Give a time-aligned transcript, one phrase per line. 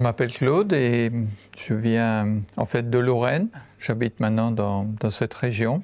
[0.00, 1.10] Je m'appelle Claude et
[1.58, 3.48] je viens en fait de Lorraine.
[3.80, 5.82] J'habite maintenant dans, dans, cette région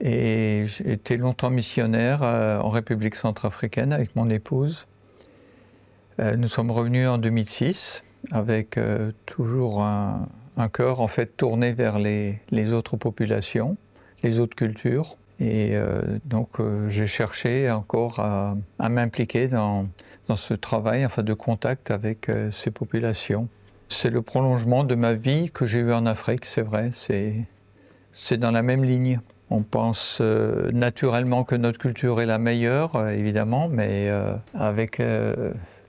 [0.00, 4.86] et j'ai été longtemps missionnaire euh, en République centrafricaine avec mon épouse.
[6.20, 10.26] Euh, nous sommes revenus en 2006 avec euh, toujours un,
[10.72, 13.76] cœur en fait tourné vers les, les, autres populations,
[14.22, 15.18] les autres cultures.
[15.38, 15.76] Et
[16.24, 19.88] donc j'ai cherché encore à m'impliquer dans,
[20.28, 23.48] dans ce travail enfin, de contact avec euh, ces populations.
[23.88, 28.50] C'est le prolongement de ma vie que j'ai eu en Afrique, c'est vrai, c'est dans
[28.50, 29.20] la même ligne.
[29.50, 34.10] On pense euh, naturellement que notre culture est la meilleure, euh, évidemment, mais
[34.54, 35.02] avec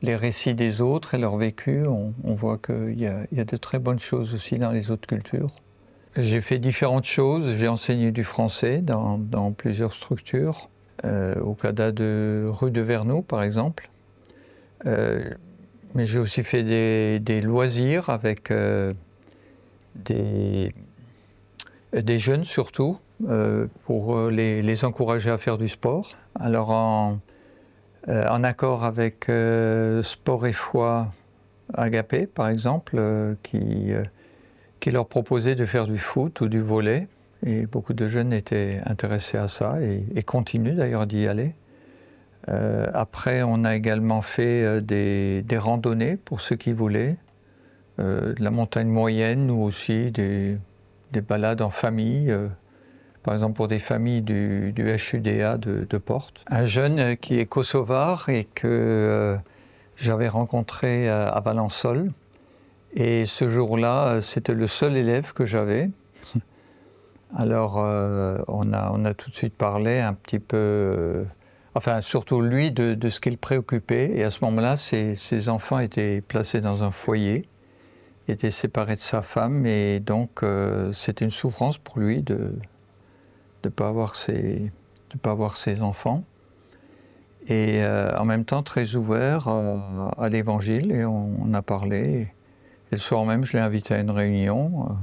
[0.02, 3.80] les récits des autres et leur vécu, on, voit qu'il y, y, a de très
[3.80, 5.52] bonnes choses aussi dans les autres cultures.
[6.18, 10.70] J'ai fait différentes choses, j'ai enseigné du français dans, dans plusieurs structures,
[11.04, 13.90] au CADA de rue de Verneau par exemple,
[14.86, 16.64] mais j'ai aussi fait
[17.20, 18.94] des, loisirs avec euh,
[19.96, 20.74] des,
[22.20, 26.18] jeunes surtout, euh, pour les, encourager à faire du sport.
[26.38, 27.20] Alors en,
[28.10, 31.08] euh, accord avec euh, Sport et Foi
[31.74, 33.02] Agapé, par exemple,
[33.42, 33.92] qui,
[34.92, 37.08] leur proposait de faire du foot ou du volet.
[37.44, 41.56] Et beaucoup de jeunes étaient intéressés à ça et continuent d'ailleurs d'y aller.
[42.50, 47.18] Euh, après, on a également fait euh, des, des, randonnées pour ceux qui voulaient,
[48.00, 50.58] euh, de la montagne moyenne ou aussi des,
[51.12, 52.48] des balades en famille, euh,
[53.24, 56.46] par exemple pour des familles du, du HUDA de, de, Porte.
[56.48, 59.38] Un jeune qui est kosovar et que
[59.96, 62.12] j'avais rencontré à Valençol.
[62.94, 65.90] Et ce jour-là, c'était le seul élève que j'avais.
[67.36, 71.26] Alors, on, a, on a tout de suite parlé un petit peu
[71.76, 74.12] enfin surtout lui, de, ce qu'il préoccupait.
[74.16, 77.48] Et à ce moment-là, ses, enfants étaient placés dans un foyer,
[78.28, 82.54] étaient séparés de sa femme, et donc euh, c'était une souffrance pour lui de
[83.64, 84.72] ne pas, avoir ses,
[85.82, 86.24] enfants.
[87.48, 89.76] Et euh, en même temps, très ouvert euh,
[90.18, 92.28] à l'évangile, et on, a parlé.
[92.92, 94.98] Et le soir même, je l'ai invité à une réunion,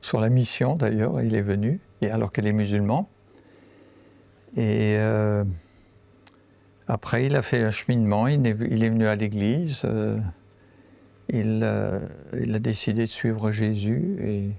[0.00, 3.08] sur la mission d'ailleurs, il est venu, et alors qu'elle est musulman.
[6.88, 10.18] Après, il a fait un cheminement, il est, venu à l'église, euh,
[11.28, 12.00] il, euh,
[12.42, 14.54] il, a décidé de suivre Jésus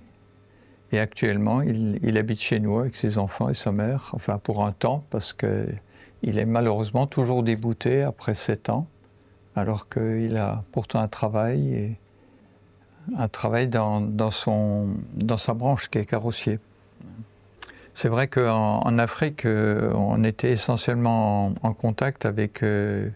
[0.91, 4.71] et, actuellement, il, habite chez nous avec ses enfants et sa mère, enfin pour un
[4.71, 8.87] temps, parce qu'il est malheureusement toujours débouté après sept ans,
[9.55, 11.97] alors qu'il a pourtant un travail, et
[13.17, 16.59] un travail dans sa branche qui est carrossier.
[17.93, 23.09] C'est vrai qu'en en Afrique, euh, on était essentiellement en, contact avec euh,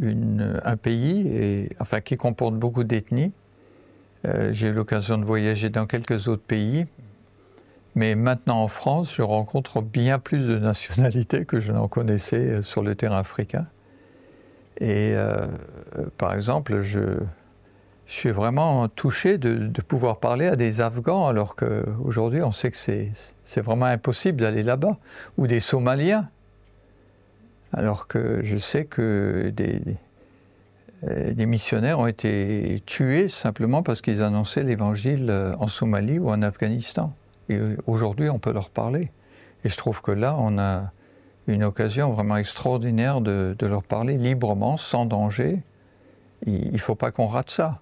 [0.00, 3.32] un pays enfin, qui comporte beaucoup d'ethnies.
[4.26, 6.86] Euh, J'ai eu l'occasion de voyager dans quelques autres pays.
[7.96, 12.82] Mais maintenant en France, je rencontre bien plus de nationalités que je n'en connaissais sur
[12.82, 13.66] le terrain africain.
[14.80, 15.14] Et
[16.16, 17.18] par exemple, je,
[18.10, 22.76] je suis vraiment touché de, pouvoir parler à des Afghans alors qu'aujourd'hui on sait que
[22.76, 24.96] c'est vraiment impossible d'aller là-bas,
[25.38, 26.28] ou des Somaliens,
[27.72, 29.80] alors que je sais que des,
[31.06, 37.14] des missionnaires ont été tués simplement parce qu'ils annonçaient l'évangile en Somalie ou en Afghanistan.
[37.48, 39.12] Et aujourd'hui on peut leur parler.
[39.64, 40.90] Et je trouve que là on a
[41.46, 45.60] une occasion vraiment extraordinaire de, de leur parler librement, sans danger.
[46.44, 47.80] Il ne faut pas qu'on rate ça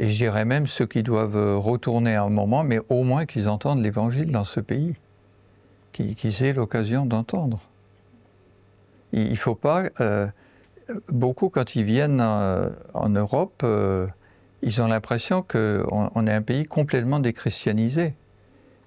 [0.00, 3.50] et je dirais même ceux qui doivent euh, retourner un moment, mais au moins qu'ils
[3.50, 4.94] entendent l'évangile dans ce pays,
[5.92, 7.60] qu'ils qu aient l'occasion d'entendre.
[9.12, 9.82] Il ne faut pas.
[10.00, 10.26] Euh,
[11.08, 13.62] beaucoup, quand ils viennent euh, en Europe,
[14.62, 18.14] ils ont l'impression qu'on on est un pays complètement déchristianisé.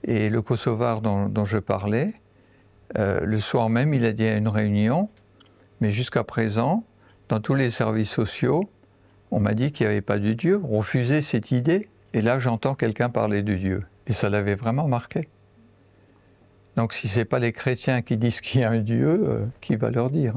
[0.05, 2.13] Et le Kosovar dont, je parlais,
[2.95, 5.09] le soir même, il a dit à une réunion,
[5.79, 6.83] mais jusqu'à présent,
[7.29, 8.67] dans tous les services sociaux,
[9.33, 12.39] on m'a dit qu'il n'y avait pas de Dieu, on refusait cette idée, et là
[12.39, 13.83] j'entends quelqu'un parler de Dieu.
[14.05, 15.27] Et ça l'avait vraiment marqué.
[16.75, 19.45] Donc si ce n'est pas les chrétiens qui disent qu'il y a un Dieu, euh,
[19.59, 20.35] qui va leur dire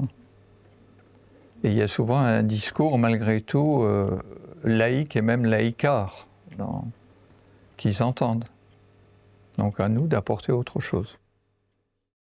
[1.62, 4.18] Et il y a souvent un discours, malgré tout, euh,
[4.64, 6.26] laïque et même laïcard,
[7.76, 8.46] qu'ils entendent.
[9.58, 11.18] Donc à nous d'apporter autre chose.